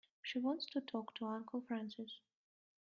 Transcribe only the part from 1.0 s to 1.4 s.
to